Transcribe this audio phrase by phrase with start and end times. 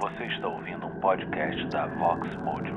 [0.00, 2.76] Você está ouvindo um podcast da Vox Mojo.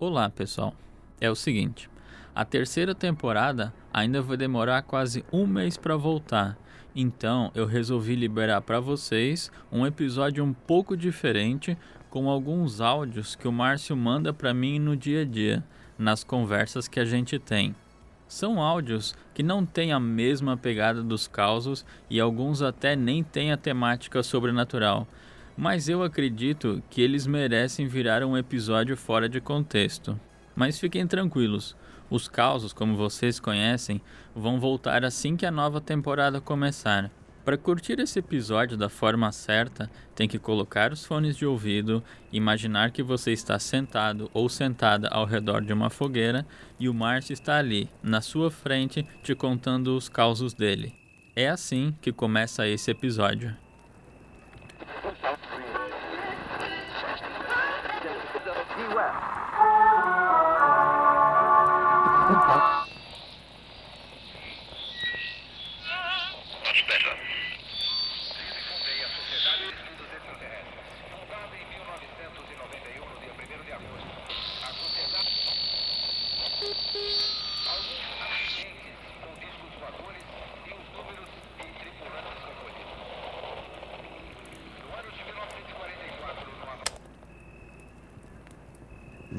[0.00, 0.74] Olá, pessoal.
[1.20, 1.88] É o seguinte,
[2.34, 6.58] a terceira temporada ainda vai demorar quase um mês para voltar.
[6.94, 11.78] Então, eu resolvi liberar para vocês um episódio um pouco diferente
[12.10, 15.62] com alguns áudios que o Márcio manda para mim no dia a dia,
[15.96, 17.76] nas conversas que a gente tem.
[18.28, 23.50] São áudios que não têm a mesma pegada dos causos e alguns até nem têm
[23.52, 25.08] a temática sobrenatural,
[25.56, 30.20] mas eu acredito que eles merecem virar um episódio fora de contexto.
[30.54, 31.74] Mas fiquem tranquilos,
[32.10, 34.00] os causos, como vocês conhecem,
[34.34, 37.10] vão voltar assim que a nova temporada começar.
[37.48, 42.90] Para curtir esse episódio da forma certa, tem que colocar os fones de ouvido, imaginar
[42.90, 46.46] que você está sentado ou sentada ao redor de uma fogueira
[46.78, 50.94] e o Márcio está ali, na sua frente, te contando os causos dele.
[51.34, 53.56] É assim que começa esse episódio.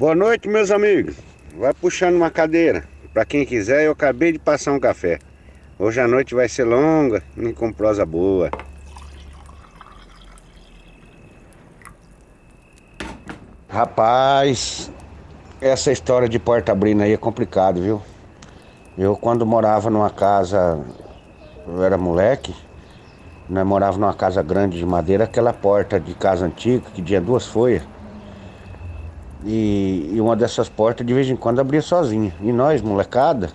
[0.00, 1.14] Boa noite, meus amigos.
[1.58, 2.84] Vai puxando uma cadeira.
[3.12, 5.18] Para quem quiser, eu acabei de passar um café.
[5.78, 8.50] Hoje a noite vai ser longa e com prosa boa.
[13.68, 14.90] Rapaz,
[15.60, 18.00] essa história de porta abrindo aí é complicado, viu?
[18.96, 20.82] Eu quando morava numa casa,
[21.68, 22.54] eu era moleque,
[23.46, 27.46] nós morava numa casa grande de madeira, aquela porta de casa antiga que tinha duas
[27.46, 27.82] folhas.
[29.44, 32.32] E, e, uma dessas portas de vez em quando abria sozinha.
[32.40, 33.50] E nós, molecada,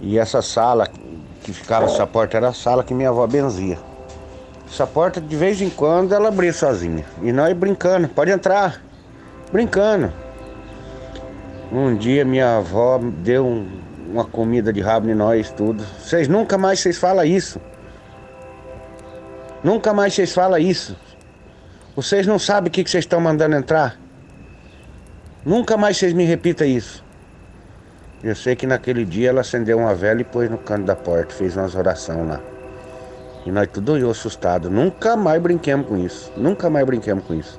[0.00, 0.88] e essa sala
[1.42, 3.78] que ficava, essa porta era a sala que minha avó benzia.
[4.66, 7.04] Essa porta de vez em quando ela abria sozinha.
[7.22, 8.80] E nós brincando, pode entrar,
[9.52, 10.12] brincando.
[11.72, 13.68] Um dia minha avó deu um,
[14.10, 15.84] uma comida de rabo em nós tudo.
[15.98, 17.60] Vocês nunca mais vocês falam isso.
[19.62, 20.96] Nunca mais vocês falam isso.
[21.96, 23.98] Vocês não sabem o que, vocês estão mandando entrar?
[25.44, 27.04] Nunca mais vocês me repitam isso.
[28.22, 31.34] Eu sei que naquele dia ela acendeu uma vela e pôs no canto da porta,
[31.34, 32.40] fez umas orações lá.
[33.44, 34.70] E nós tudo eu assustado.
[34.70, 36.30] Nunca mais brinquemos com isso.
[36.36, 37.58] Nunca mais brinquemos com isso.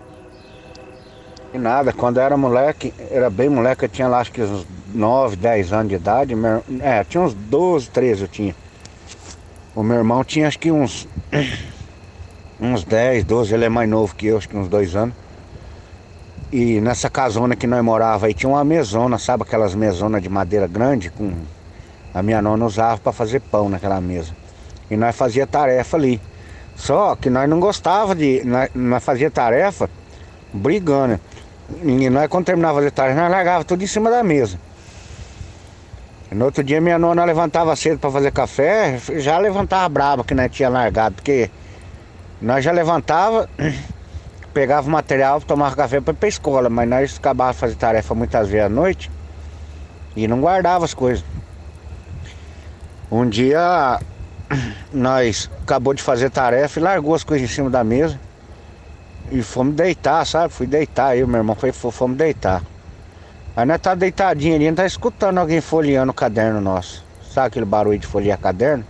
[1.53, 4.65] E nada, quando eu era moleque, era bem moleque, eu tinha lá acho que uns
[4.93, 6.35] 9, 10 anos de idade.
[6.35, 8.55] Meu, é, tinha uns 12, 13 eu tinha.
[9.75, 11.07] O meu irmão tinha acho que uns
[12.61, 15.15] uns 10, 12, ele é mais novo que eu, acho que uns dois anos.
[16.51, 20.67] E nessa casona que nós morava aí tinha uma mesona, sabe aquelas mesonas de madeira
[20.67, 21.33] grande com
[22.13, 24.33] a minha nona usava para fazer pão naquela mesa.
[24.89, 26.21] E nós fazia tarefa ali.
[26.75, 29.89] Só que nós não gostava de, nós, nós fazia tarefa
[30.53, 31.19] brigando.
[31.83, 34.59] E nós quando terminava fazer tarefa, nós largava tudo em cima da mesa.
[36.29, 40.33] E no outro dia minha nona levantava cedo para fazer café, já levantava brava que
[40.33, 41.49] nós tinha largado, porque
[42.41, 43.47] nós já levantava,
[44.53, 48.15] pegava o material, tomava café para ir pra escola, mas nós acabava de fazer tarefa
[48.15, 49.11] muitas vezes à noite
[50.15, 51.23] e não guardava as coisas.
[53.11, 53.99] Um dia
[54.91, 58.19] nós acabou de fazer tarefa e largou as coisas em cima da mesa
[59.31, 60.53] e fomos deitar, sabe?
[60.53, 62.63] Fui deitar aí, meu irmão foi, fomos deitar.
[63.55, 67.05] Aí nós tá deitadinho ali, não tá escutando alguém folheando o caderno nosso.
[67.31, 68.85] Sabe aquele barulho de folhear caderno?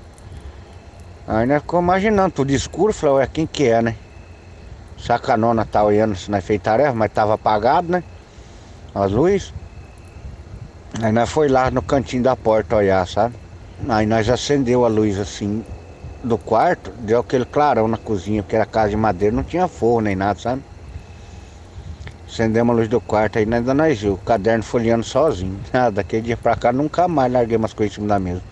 [1.28, 3.96] Aí nós ficamos imaginando, tudo escuro, falei, ué, quem que é, né?
[4.98, 8.04] Sacanona tá olhando se nós fez tarefa, mas tava apagado, né?
[8.94, 9.54] As luzes.
[11.02, 13.36] Aí nós foi lá no cantinho da porta olhar, sabe?
[13.88, 15.64] Aí nós acendeu a luz assim
[16.24, 20.02] do quarto, deu aquele clarão na cozinha, porque era casa de madeira, não tinha forro
[20.02, 20.62] nem nada, sabe?
[22.28, 25.60] Acendemos a luz do quarto aí, ainda nós viu, o caderno folheando sozinho.
[25.74, 28.51] Ah, daquele dia pra cá nunca mais larguei umas coisas em cima da mesa.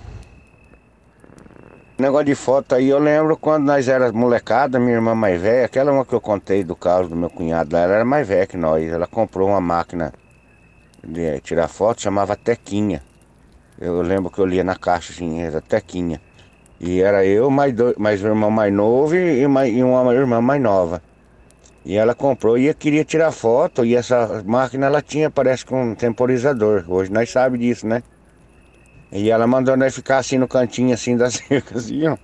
[1.99, 5.91] Negócio de foto aí, eu lembro quando nós éramos molecada, minha irmã mais velha, aquela
[5.91, 8.55] uma que eu contei do caso do meu cunhado lá, ela era mais velha que
[8.55, 8.89] nós.
[8.89, 10.13] Ela comprou uma máquina
[11.05, 13.03] de tirar foto, chamava Tequinha.
[13.77, 16.21] Eu lembro que eu lia na caixa assim, era Tequinha.
[16.79, 20.39] E era eu, mais, dois, mais um irmão mais novo e, mais, e uma irmã
[20.39, 21.01] mais nova.
[21.83, 25.93] E ela comprou e queria tirar foto, e essa máquina ela tinha, parece que um
[25.95, 26.85] temporizador.
[26.87, 28.01] Hoje nós sabemos disso, né?
[29.11, 32.17] E ela mandou nós ficar assim no cantinho assim da cerca, assim, ó.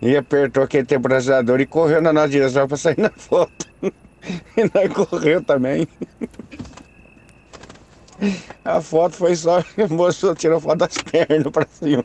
[0.00, 3.66] E apertou aquele temporizador e correu na nossa direção pra sair na foto.
[3.82, 5.88] e nós correu também.
[8.64, 12.04] A foto foi só, mostrou, tirou foto das pernas pra cima.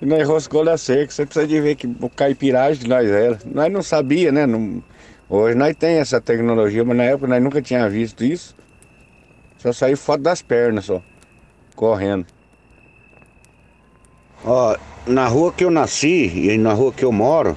[0.00, 1.12] E nós enroscou na cerca.
[1.12, 3.38] Você precisa de ver que o caipiragem de nós era.
[3.46, 4.46] Nós não sabia, né?
[4.46, 4.82] Não...
[5.28, 8.54] Hoje nós tem essa tecnologia, mas na época nós nunca tinha visto isso.
[9.58, 11.02] Só saiu foto das pernas só.
[11.74, 12.35] Correndo.
[14.44, 17.56] Ó, na rua que eu nasci e na rua que eu moro,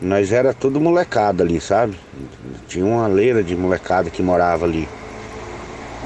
[0.00, 1.96] nós era tudo molecada ali, sabe?
[2.66, 4.88] Tinha uma leira de molecada que morava ali.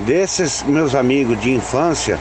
[0.05, 2.19] Desses meus amigos de infância,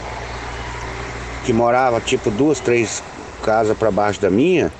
[1.45, 3.03] que morava tipo duas, três
[3.43, 4.71] casas para baixo da minha,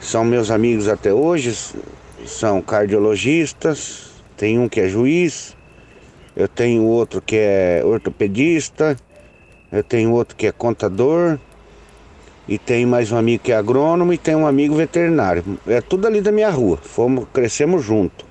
[0.00, 1.54] são meus amigos até hoje,
[2.26, 5.56] são cardiologistas, tem um que é juiz,
[6.34, 8.96] eu tenho outro que é ortopedista,
[9.70, 11.38] eu tenho outro que é contador,
[12.46, 15.44] e tem mais um amigo que é agrônomo e tem um amigo veterinário.
[15.66, 16.76] É tudo ali da minha rua.
[16.76, 18.24] Fomos, crescemos junto.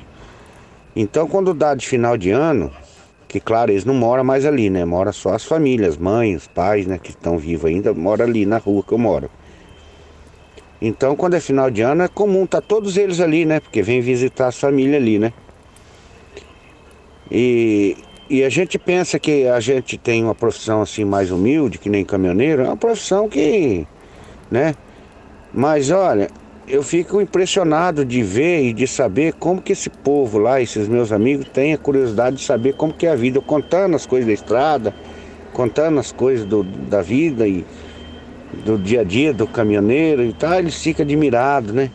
[0.95, 2.71] Então quando dá de final de ano,
[3.27, 4.83] que claro, eles não moram mais ali, né?
[4.83, 8.83] Mora só as famílias, mães, pais, né, que estão vivos ainda, mora ali na rua
[8.83, 9.29] que eu moro.
[10.81, 13.59] Então, quando é final de ano, é comum tá todos eles ali, né?
[13.59, 15.31] Porque vem visitar as famílias ali, né?
[17.29, 17.95] E,
[18.27, 22.03] e a gente pensa que a gente tem uma profissão assim mais humilde, que nem
[22.03, 23.85] caminhoneiro, é uma profissão que,
[24.51, 24.75] né?
[25.53, 26.29] Mas olha,
[26.67, 31.11] eu fico impressionado de ver e de saber como que esse povo lá, esses meus
[31.11, 34.33] amigos, têm a curiosidade de saber como que é a vida, contando as coisas da
[34.33, 34.93] estrada,
[35.53, 37.65] contando as coisas do, da vida e
[38.65, 41.89] do dia a dia do caminhoneiro e tal, eles ficam admirados, né?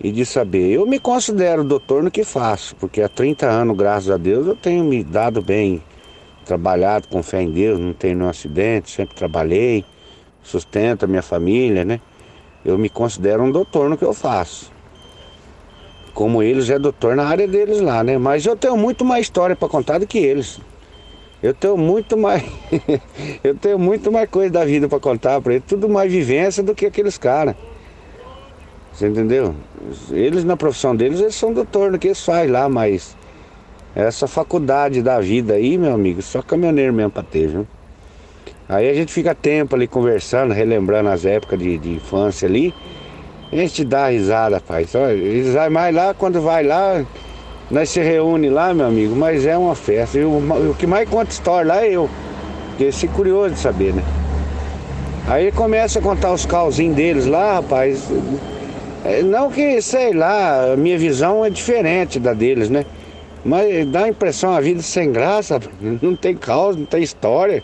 [0.00, 0.70] e de saber.
[0.70, 4.56] Eu me considero doutor no que faço, porque há 30 anos, graças a Deus, eu
[4.56, 5.82] tenho me dado bem,
[6.44, 9.84] trabalhado com fé em Deus, não tenho nenhum acidente, sempre trabalhei,
[10.48, 12.00] sustento a minha família, né?
[12.64, 14.72] Eu me considero um doutor no que eu faço.
[16.14, 18.18] Como eles é doutor na área deles lá, né?
[18.18, 20.60] Mas eu tenho muito mais história para contar do que eles.
[21.40, 22.42] Eu tenho muito mais
[23.44, 26.74] eu tenho muito mais coisa da vida para contar para eles, tudo mais vivência do
[26.74, 27.54] que aqueles caras.
[28.92, 29.54] Você entendeu?
[30.10, 33.16] Eles na profissão deles, eles são doutor no que eles fazem lá, mas
[33.94, 37.66] essa faculdade da vida aí, meu amigo, só caminhoneiro mesmo pra ter, viu?
[38.68, 42.74] Aí a gente fica tempo ali conversando, relembrando as épocas de, de infância ali.
[43.50, 44.84] A gente dá risada, pai.
[44.84, 45.00] Só,
[45.70, 47.02] mais lá, quando vai lá,
[47.70, 50.18] nós se reúne lá, meu amigo, mas é uma festa.
[50.18, 50.36] E o,
[50.70, 52.10] o que mais conta história lá é eu.
[52.70, 54.02] Porque se curioso de saber, né?
[55.26, 58.10] Aí começa a contar os calzinhos deles lá, rapaz.
[59.04, 62.84] É, não que, sei lá, a minha visão é diferente da deles, né?
[63.44, 67.62] Mas dá a impressão a vida sem graça, não tem causa, não tem história,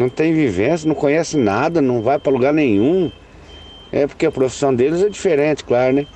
[0.00, 3.12] não tem vivência, não conhece nada, não vai para lugar nenhum.
[3.92, 6.06] É porque a profissão deles é diferente, claro, né?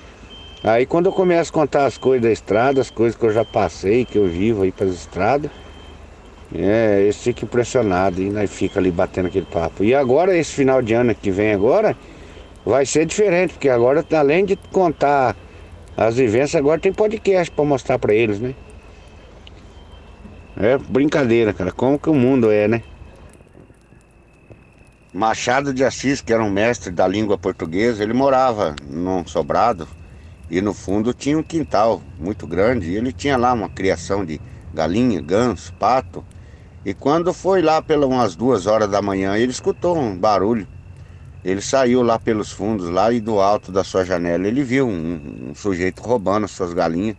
[0.62, 3.44] Aí quando eu começo a contar as coisas da estrada, as coisas que eu já
[3.44, 5.50] passei, que eu vivo aí para as estradas,
[6.54, 9.84] é, eles ficam impressionados e nós fica ali batendo aquele papo.
[9.84, 11.94] E agora, esse final de ano que vem agora,
[12.64, 15.36] vai ser diferente, porque agora, além de contar
[15.94, 18.54] as vivências, agora tem podcast para mostrar para eles, né?
[20.56, 21.70] É brincadeira, cara.
[21.72, 22.82] Como que o mundo é, né?
[25.14, 29.88] Machado de Assis, que era um mestre da língua portuguesa, ele morava num sobrado
[30.50, 32.90] e no fundo tinha um quintal muito grande.
[32.90, 34.40] E ele tinha lá uma criação de
[34.74, 36.22] galinha, ganso, pato.
[36.84, 40.68] E quando foi lá pelas duas horas da manhã, ele escutou um barulho
[41.44, 45.50] ele saiu lá pelos fundos, lá e do alto da sua janela, ele viu um,
[45.50, 47.16] um sujeito roubando as suas galinhas,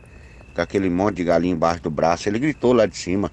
[0.56, 2.28] com aquele monte de galinha embaixo do braço.
[2.28, 3.32] Ele gritou lá de cima: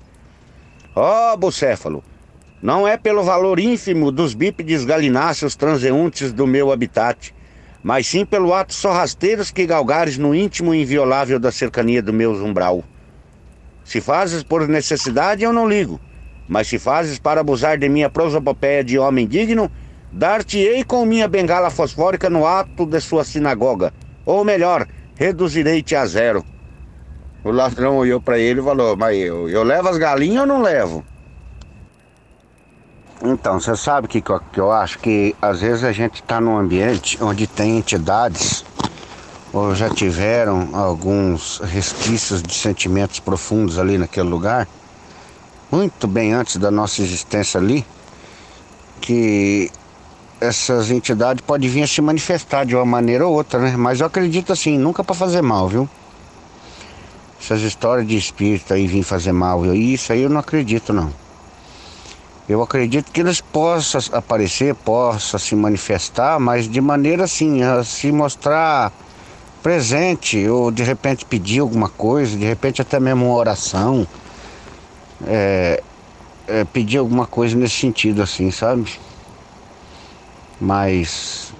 [0.94, 2.04] Ó, oh, Bucéfalo,
[2.62, 7.34] não é pelo valor ínfimo dos bípedes galináceos transeuntes do meu habitat,
[7.82, 12.32] mas sim pelo ato só rasteiros que galgares no íntimo inviolável da cercania do meu
[12.32, 12.84] umbral.
[13.84, 16.00] Se fazes por necessidade, eu não ligo,
[16.48, 19.70] mas se fazes para abusar de minha prosopopeia de homem digno,
[20.12, 23.94] Dar-te-ei com minha bengala fosfórica no ato de sua sinagoga.
[24.26, 26.44] Ou melhor, reduzirei-te a zero.
[27.42, 30.60] O ladrão olhou para ele e falou: Mas eu, eu levo as galinhas ou não
[30.60, 31.02] levo?
[33.24, 37.22] Então, você sabe que, que eu acho que às vezes a gente está num ambiente
[37.22, 38.64] onde tem entidades
[39.52, 44.66] ou já tiveram alguns resquícios de sentimentos profundos ali naquele lugar,
[45.70, 47.86] muito bem antes da nossa existência ali,
[49.00, 49.70] que
[50.40, 53.76] essas entidades podem vir a se manifestar de uma maneira ou outra, né?
[53.76, 55.88] Mas eu acredito assim, nunca para fazer mal, viu?
[57.40, 61.21] Essas histórias de espírito aí vir fazer mal, isso aí eu não acredito não.
[62.52, 68.12] Eu acredito que eles possam aparecer, possam se manifestar, mas de maneira assim, a se
[68.12, 68.92] mostrar
[69.62, 74.06] presente, ou de repente pedir alguma coisa, de repente até mesmo uma oração,
[75.26, 75.82] é,
[76.46, 79.00] é, pedir alguma coisa nesse sentido assim, sabe?
[80.60, 81.54] Mas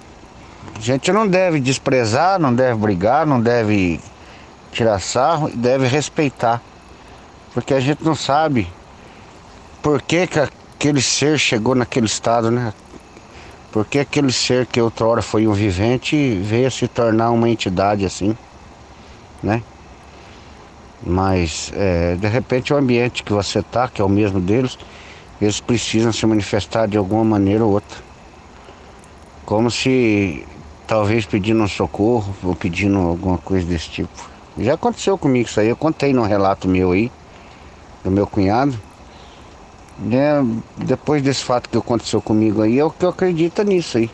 [0.77, 3.99] a gente não deve desprezar, não deve brigar, não deve
[4.71, 6.61] tirar sarro, deve respeitar.
[7.51, 8.67] Porque a gente não sabe
[9.81, 10.39] por que, que
[10.83, 12.73] aquele ser chegou naquele estado, né?
[13.71, 18.05] Por que aquele ser que outrora foi um vivente veio a se tornar uma entidade
[18.05, 18.35] assim,
[19.41, 19.63] né?
[21.01, 24.77] Mas é, de repente o ambiente que você tá, que é o mesmo deles,
[25.41, 27.99] eles precisam se manifestar de alguma maneira ou outra.
[29.45, 30.45] Como se
[30.85, 34.29] talvez pedindo um socorro ou pedindo alguma coisa desse tipo.
[34.57, 37.09] Já aconteceu comigo isso aí, eu contei num relato meu aí,
[38.03, 38.77] do meu cunhado.
[39.99, 40.45] Né?
[40.77, 44.09] Depois desse fato que aconteceu comigo aí, é o que eu acredito nisso aí.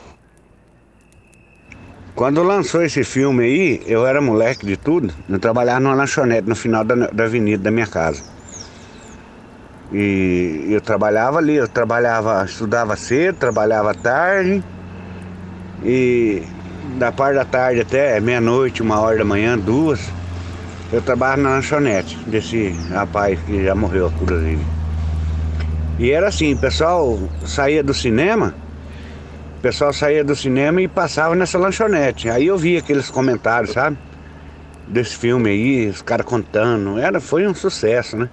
[2.16, 6.56] Quando lançou esse filme aí, eu era moleque de tudo, eu trabalhava numa lanchonete no
[6.56, 8.22] final da, da avenida da minha casa.
[9.92, 14.62] E eu trabalhava ali, eu trabalhava, estudava cedo, trabalhava tarde.
[15.82, 16.44] E
[16.98, 20.02] da parte da tarde até meia-noite, uma hora da manhã, duas,
[20.92, 24.79] eu trabalhava na lanchonete desse rapaz que já morreu, inclusive.
[26.00, 28.56] E era assim, o pessoal saía do cinema,
[29.58, 32.30] o pessoal saía do cinema e passava nessa lanchonete.
[32.30, 33.98] Aí eu via aqueles comentários, sabe?
[34.88, 36.98] Desse filme aí, os caras contando.
[36.98, 38.30] Era, foi um sucesso, né?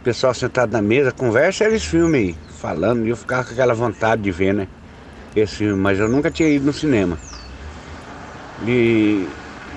[0.00, 3.52] O pessoal sentado na mesa, conversa era esse filme aí, falando, e eu ficava com
[3.52, 4.66] aquela vontade de ver, né?
[5.36, 7.16] Esse filme, mas eu nunca tinha ido no cinema.
[8.66, 9.28] E,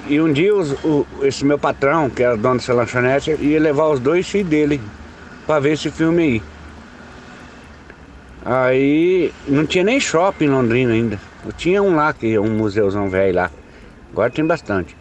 [0.07, 3.89] e um dia os, o, esse meu patrão, que era dono dessa lanchonete, ia levar
[3.89, 4.81] os dois filhos dele
[5.45, 6.54] para ver esse filme aí.
[8.45, 11.19] Aí não tinha nem shopping em Londrina ainda.
[11.43, 13.51] Eu tinha um lá, que é um museuzão velho lá.
[14.11, 14.95] Agora tem bastante.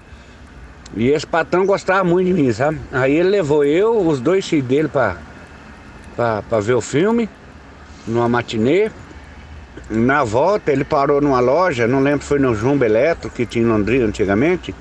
[0.97, 2.81] E esse patrão gostava muito de mim, sabe?
[2.91, 5.19] Aí ele levou eu, os dois filhos dele pra,
[6.17, 7.29] pra, pra ver o filme,
[8.07, 8.91] numa matinê.
[9.91, 13.65] Na volta ele parou numa loja, não lembro se foi no Jumbo Eletro, que tinha
[13.65, 14.75] em Londrina antigamente.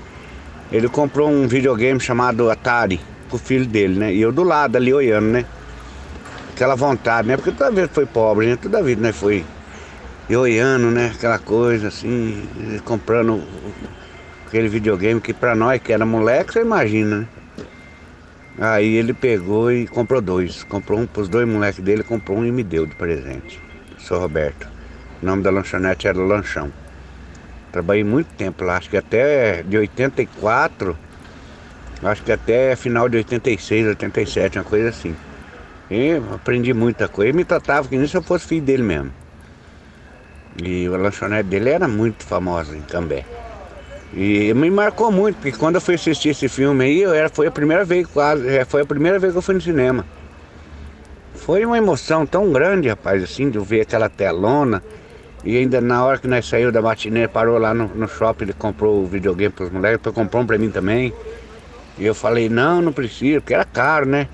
[0.72, 4.14] Ele comprou um videogame chamado Atari pro filho dele, né?
[4.14, 5.44] E eu do lado ali olhando, né?
[6.54, 7.36] Aquela vontade, né?
[7.36, 8.56] Porque toda vez foi pobre, né?
[8.56, 9.12] Toda vida, né?
[9.12, 9.44] Foi
[10.30, 11.12] olhando, né?
[11.14, 12.48] Aquela coisa assim,
[12.84, 13.42] comprando
[14.46, 17.28] aquele videogame que pra nós que era moleque, você imagina, né?
[18.56, 20.62] Aí ele pegou e comprou dois.
[20.62, 23.60] Comprou um pros dois moleques dele, comprou um e me deu de presente.
[23.98, 24.68] Sou Roberto.
[25.20, 26.70] O nome da lanchonete era Lanchão.
[27.72, 30.96] Trabalhei muito tempo lá, acho que até de 84,
[32.04, 35.16] acho que até final de 86, 87, uma coisa assim.
[35.90, 37.30] E aprendi muita coisa.
[37.30, 39.10] Ele me tratava que nem se eu fosse filho dele mesmo.
[40.62, 43.24] E a lanchonete dele era muito famosa em Cambé.
[44.16, 47.48] E me marcou muito, porque quando eu fui assistir esse filme aí, eu era, foi
[47.48, 50.06] a primeira vez quase, é, foi a primeira vez que eu fui no cinema.
[51.34, 54.82] Foi uma emoção tão grande, rapaz, assim, de ver aquela telona.
[55.44, 58.52] E ainda na hora que nós saímos da matinê, parou lá no, no shopping, ele
[58.52, 61.12] comprou o videogame para os moleques, depois comprou um para mim também.
[61.98, 64.28] E eu falei, não, não precisa, porque era caro, né?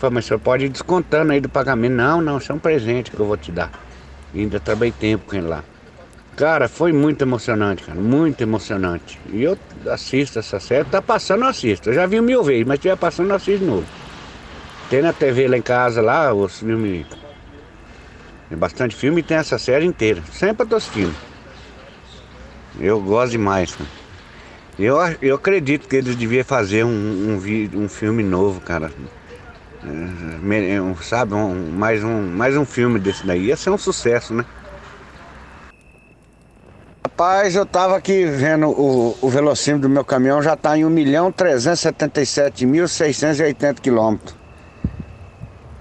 [0.00, 1.92] Falei, mas o senhor pode ir descontando aí do pagamento.
[1.92, 3.70] Não, não, isso é um presente que eu vou te dar.
[4.34, 5.62] Ainda trabalhei tempo com ele lá.
[6.36, 9.20] Cara, foi muito emocionante, cara, muito emocionante.
[9.30, 9.58] E eu
[9.90, 11.90] assisto essa série, tá passando, eu assisto.
[11.90, 13.86] Eu já vi mil vezes, mas estiver passando, eu assisto de novo.
[14.88, 17.04] Tem na TV lá em casa, lá, os filmes.
[18.48, 20.22] Tem bastante filme e tem essa série inteira.
[20.32, 21.14] Sempre eu tô assistindo.
[22.80, 23.90] Eu gosto demais, cara.
[24.78, 28.90] Eu, eu acredito que eles deviam fazer um, um, um filme novo, cara.
[29.82, 33.46] É, sabe, um, mais, um, mais um filme desse daí.
[33.46, 34.44] Ia ser um sucesso, né?
[37.04, 40.90] Rapaz, eu tava aqui vendo o, o velocímetro do meu caminhão, já tá em 1
[40.90, 44.36] milhão 377.680 quilômetros.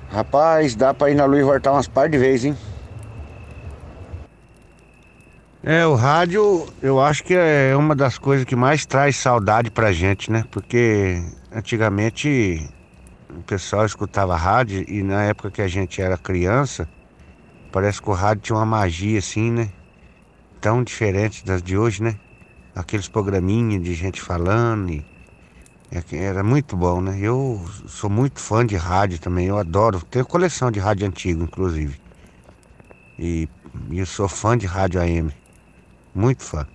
[0.09, 2.57] Rapaz, dá pra ir na lua e voltar umas par de vezes, hein?
[5.63, 9.91] É, o rádio eu acho que é uma das coisas que mais traz saudade pra
[9.91, 10.45] gente, né?
[10.49, 11.21] Porque
[11.53, 12.69] antigamente
[13.29, 16.89] o pessoal escutava rádio e na época que a gente era criança,
[17.71, 19.69] parece que o rádio tinha uma magia assim, né?
[20.59, 22.15] Tão diferente das de hoje, né?
[22.75, 25.05] Aqueles programinhas de gente falando e
[25.91, 27.17] é era muito bom, né?
[27.19, 31.99] Eu sou muito fã de rádio também, eu adoro, tenho coleção de rádio antigo, inclusive.
[33.17, 33.49] E,
[33.89, 35.31] e eu sou fã de rádio AM,
[36.13, 36.67] muito fã.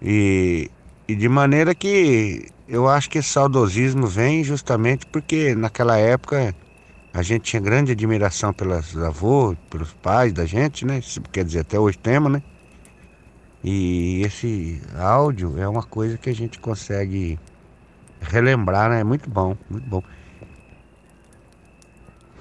[0.00, 0.70] E,
[1.08, 6.54] e de maneira que eu acho que esse saudosismo vem justamente porque naquela época
[7.12, 11.00] A gente tinha grande admiração pelos avós, pelos pais da gente, né?
[11.32, 12.42] Quer dizer, até hoje temos, né?
[13.62, 17.40] E esse áudio é uma coisa que a gente consegue
[18.20, 19.00] relembrar, né?
[19.00, 20.02] É muito bom, muito bom.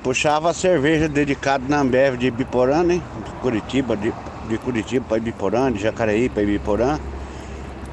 [0.03, 3.03] Puxava a cerveja dedicada na Ambev de Ibiporã, né?
[3.25, 4.13] De Curitiba, de,
[4.48, 7.00] de Curitiba para Ibiporã, de Jacareí para Ibiporã.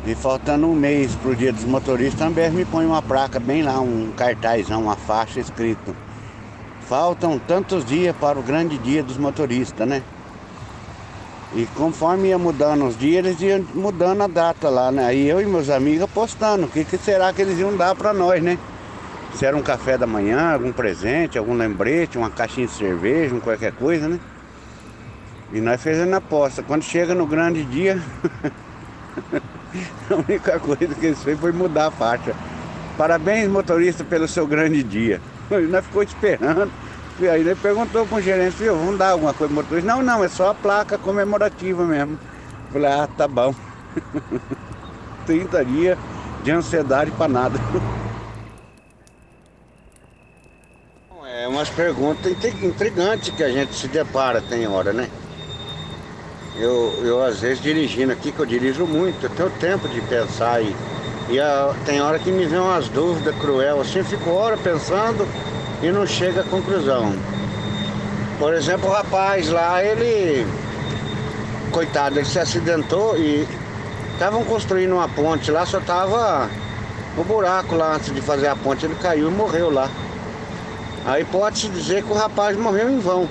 [0.06, 3.62] E faltando um mês pro dia dos motoristas, a Ambev me põe uma placa bem
[3.62, 5.96] lá, um cartaz, uma faixa escrito.
[6.86, 10.02] Faltam tantos dias para o grande dia dos motoristas, né?
[11.54, 15.06] E conforme ia mudando os dias, eles iam mudando a data lá, né?
[15.06, 18.12] Aí eu e meus amigos apostando, o que, que será que eles iam dar para
[18.12, 18.58] nós, né?
[19.34, 23.72] Se era um café da manhã, algum presente, algum lembrete, uma caixinha de cerveja, qualquer
[23.72, 24.20] coisa, né?
[25.50, 26.62] E nós fizemos a aposta.
[26.62, 28.02] Quando chega no grande dia,
[30.10, 32.34] a única coisa que eles fez foi mudar a faixa.
[32.96, 35.20] Parabéns, motorista, pelo seu grande dia.
[35.50, 36.70] E nós ficou esperando.
[37.18, 39.88] E aí ele perguntou com o gerente, viu, vamos dar alguma coisa pro motorista?
[39.88, 42.18] Não, não, é só a placa comemorativa mesmo.
[42.72, 43.54] Falei, ah, tá bom.
[45.26, 45.98] 30 dias
[46.42, 47.58] de ansiedade para nada.
[51.44, 55.10] É umas perguntas intrigantes que a gente se depara, tem hora, né?
[56.56, 60.62] Eu, eu às vezes dirigindo aqui, que eu dirijo muito, eu tenho tempo de pensar
[60.62, 60.74] e,
[61.28, 65.26] e a, tem hora que me vem umas dúvidas cruel, assim, eu fico hora pensando
[65.82, 67.12] e não chega à conclusão.
[68.38, 70.46] Por exemplo, o rapaz lá, ele.
[71.72, 73.46] Coitado, ele se acidentou e
[74.12, 76.48] estavam construindo uma ponte lá, só tava
[77.16, 79.88] o buraco lá antes de fazer a ponte, ele caiu e morreu lá.
[81.04, 83.28] Aí pode-se dizer que o rapaz morreu em vão,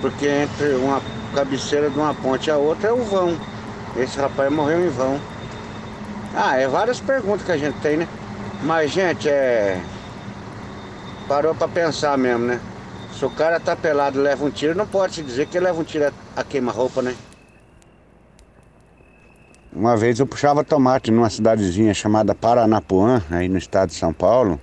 [0.00, 1.00] porque entre uma
[1.36, 3.36] cabeceira de uma ponte a outra é o vão.
[3.94, 5.20] Esse rapaz morreu em vão.
[6.34, 8.08] Ah, é várias perguntas que a gente tem, né?
[8.62, 9.78] Mas, gente, é
[11.28, 12.60] parou para pensar mesmo, né?
[13.12, 15.66] Se o cara tá pelado e leva um tiro, não pode se dizer que ele
[15.66, 17.14] leva um tiro a queima-roupa, né?
[19.72, 24.58] Uma vez eu puxava tomate numa cidadezinha chamada Paranapuã, aí no estado de São Paulo,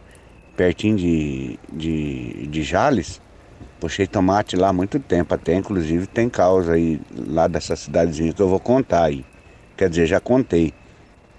[0.58, 3.22] pertinho de, de, de Jales.
[3.84, 8.42] Puxei tomate lá há muito tempo, até inclusive tem causa aí lá dessa cidadezinha que
[8.42, 9.26] eu vou contar aí.
[9.76, 10.74] Quer dizer, já contei.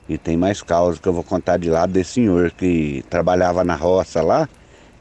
[0.07, 3.75] E tem mais causa que eu vou contar de lá desse senhor que trabalhava na
[3.75, 4.47] roça lá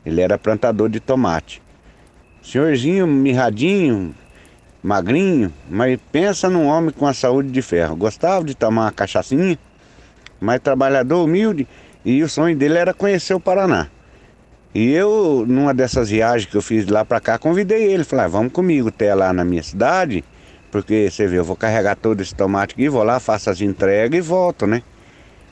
[0.06, 1.62] ele era plantador de tomate.
[2.42, 4.16] Senhorzinho mirradinho,
[4.82, 7.98] magrinho, mas pensa num homem com a saúde de ferro.
[7.98, 9.60] Gostava de tomar uma cachaçinha,
[10.40, 11.68] mas trabalhador humilde
[12.06, 13.90] e o sonho dele era conhecer o Paraná.
[14.74, 18.04] E eu, numa dessas viagens que eu fiz lá para cá, convidei ele.
[18.04, 20.24] Falei, ah, vamos comigo até lá na minha cidade,
[20.72, 24.18] porque você vê, eu vou carregar todo esse tomate aqui, vou lá, faço as entregas
[24.18, 24.82] e volto, né?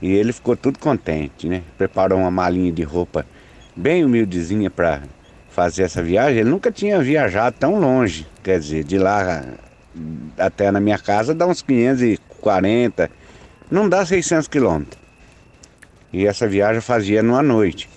[0.02, 1.62] E ele ficou tudo contente, né?
[1.78, 3.24] Preparou uma malinha de roupa
[3.76, 5.04] bem humildezinha para
[5.52, 6.40] fazer essa viagem.
[6.40, 9.44] Ele nunca tinha viajado tão longe, quer dizer, de lá
[10.38, 13.12] até na minha casa dá uns 540,
[13.70, 15.00] não dá 600 quilômetros.
[16.12, 17.88] E essa viagem fazia numa noite.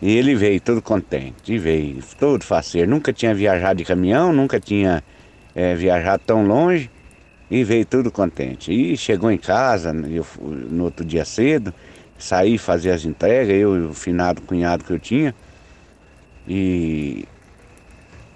[0.00, 2.90] E ele veio todo contente, e veio todo faceiro.
[2.90, 5.02] Nunca tinha viajado de caminhão, nunca tinha
[5.54, 6.90] é, viajado tão longe.
[7.50, 8.72] E veio tudo contente.
[8.72, 11.72] E chegou em casa eu, no outro dia cedo
[12.18, 15.34] saí fazer as entregas, eu e o finado cunhado que eu tinha.
[16.48, 17.24] E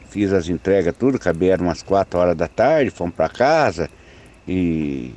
[0.09, 3.89] fiz as entregas tudo, caberam umas 4 horas da tarde, fomos para casa
[4.47, 5.15] e,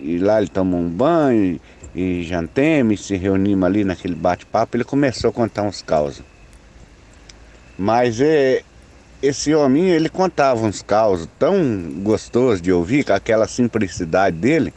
[0.00, 1.58] e, lá ele tomou um banho
[1.94, 6.22] e, jantemos, se reunimos ali naquele bate-papo, ele começou a contar uns causos.
[7.78, 8.62] Mas é,
[9.22, 11.56] esse homem, ele contava uns causos tão
[12.02, 14.74] gostosos de ouvir, com aquela simplicidade dele,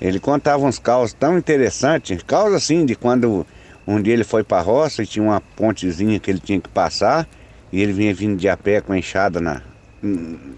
[0.00, 3.46] ele contava uns causos tão interessantes, causos assim de quando
[3.86, 6.68] um dia ele foi para a roça e tinha uma pontezinha que ele tinha que
[6.68, 7.28] passar
[7.72, 9.62] e ele vinha vindo de a pé com a enxada na,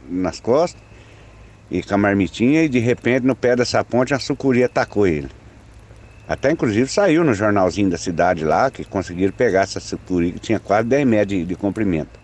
[0.09, 0.81] nas costas
[1.71, 5.29] e com a marmitinha e de repente no pé dessa ponte a sucuri atacou ele.
[6.31, 10.61] Até inclusive saiu no jornalzinho da cidade lá que conseguiram pegar essa sucuri que tinha
[10.61, 12.21] quase 10 metros de, de comprimento.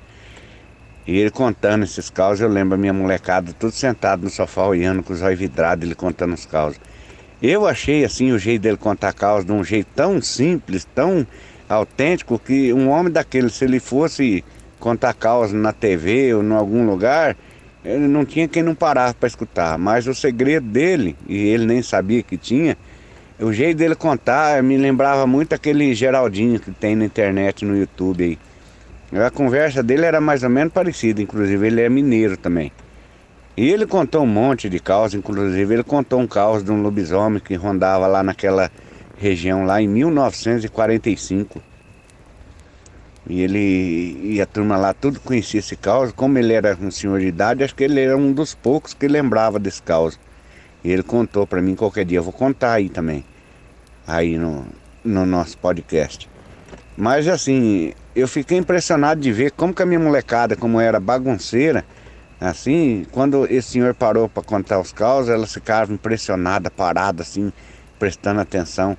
[1.05, 5.03] E ele contando esses causos, eu lembro a minha molecada tudo sentado no sofá olhando
[5.03, 6.79] com os olhos vidrados, ele contando os causos.
[7.43, 11.27] Eu achei assim o jeito dele contar a causa de um jeito tão simples, tão
[11.69, 14.45] autêntico, que um homem daquele, se ele fosse
[14.79, 17.37] contar causa na TV ou em algum lugar,
[17.85, 19.77] ele não tinha quem não parava para escutar.
[19.77, 22.77] Mas o segredo dele, e ele nem sabia que tinha,
[23.39, 28.25] o jeito dele contar me lembrava muito aquele Geraldinho que tem na internet, no YouTube
[28.25, 28.39] aí.
[29.25, 32.73] A conversa dele era mais ou menos parecida, inclusive ele é mineiro também.
[33.57, 37.41] E ele contou um monte de causas, inclusive ele contou um caos de um lobisomem
[37.41, 38.71] que rondava lá naquela
[39.17, 41.63] região lá em 1945.
[43.29, 46.13] E ele e a turma lá tudo conhecia esse caos.
[46.13, 49.09] Como ele era um senhor de idade, acho que ele era um dos poucos que
[49.09, 50.19] lembrava desse caos.
[50.85, 53.25] Ele contou para mim qualquer dia, eu vou contar aí também.
[54.07, 54.67] Aí no,
[55.05, 56.29] no nosso podcast.
[56.97, 61.85] Mas assim, eu fiquei impressionado de ver como que a minha molecada, como era bagunceira,
[62.41, 67.53] assim, quando esse senhor parou para contar os causos, elas ficavam impressionadas, paradas assim,
[67.99, 68.97] prestando atenção.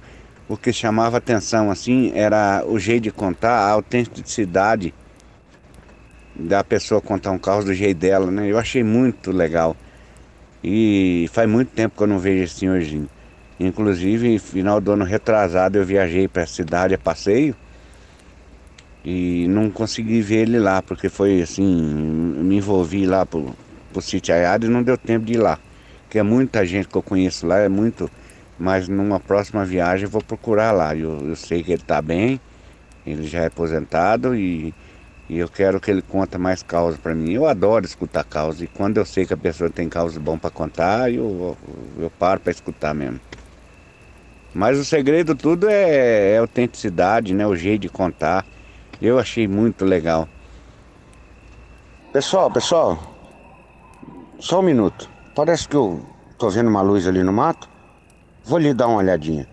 [0.48, 4.94] O que chamava atenção assim era o jeito de contar, a autenticidade
[6.36, 8.48] da pessoa contar um caos do jeito dela, né?
[8.48, 9.76] Eu achei muito legal.
[10.64, 13.10] E faz muito tempo que eu não vejo esse senhorzinho.
[13.60, 17.56] Inclusive, final do ano retrasado, eu viajei para a cidade a passeio
[19.04, 23.56] e não consegui ver ele lá, porque foi assim, me envolvi lá pro,
[23.94, 25.58] pro sítio Aiado e não deu tempo de ir lá.
[26.10, 28.10] Que é muita gente que eu conheço lá, é muito.
[28.60, 30.96] Mas numa próxima viagem eu vou procurar lá.
[30.96, 32.40] Eu, eu sei que ele está bem,
[33.06, 34.74] ele já é aposentado e,
[35.30, 37.34] e eu quero que ele conte mais causas para mim.
[37.34, 40.50] Eu adoro escutar causas e quando eu sei que a pessoa tem causas bom para
[40.50, 41.58] contar, eu,
[42.00, 43.20] eu paro para escutar mesmo.
[44.54, 47.46] Mas o segredo tudo é, é autenticidade, né?
[47.46, 48.46] O jeito de contar.
[49.02, 50.28] Eu achei muito legal.
[52.12, 52.98] Pessoal, pessoal,
[54.40, 55.10] só um minuto.
[55.36, 56.04] Parece que eu
[56.38, 57.70] tô vendo uma luz ali no mato.
[58.44, 59.48] Vou lhe dar uma olhadinha.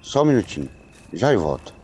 [0.00, 0.68] Só um minutinho.
[1.12, 1.81] Já e volto.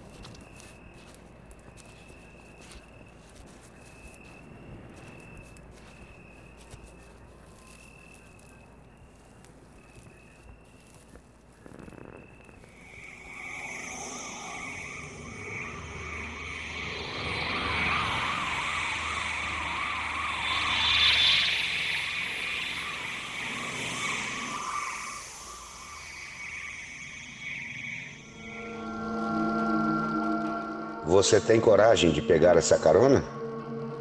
[31.28, 33.22] Você tem coragem de pegar essa carona?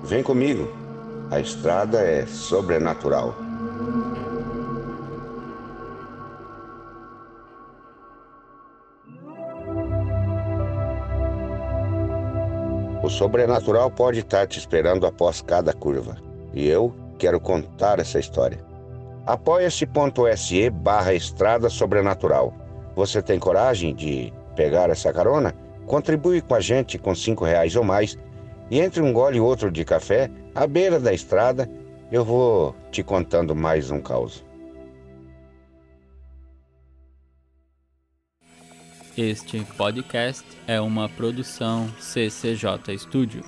[0.02, 0.72] Vem comigo.
[1.30, 3.36] A estrada é sobrenatural.
[13.04, 16.16] O sobrenatural pode estar te esperando após cada curva.
[16.54, 18.66] E eu quero contar essa história.
[19.26, 22.54] Apoia-se.se barra Estrada Sobrenatural.
[22.96, 25.66] Você tem coragem de pegar essa carona?
[25.88, 28.17] Contribui com a gente com cinco reais ou mais
[28.69, 31.69] e entre um gole e outro de café, à beira da estrada,
[32.12, 34.43] eu vou te contando mais um caos.
[39.17, 43.43] Este podcast é uma produção CCJ Studio.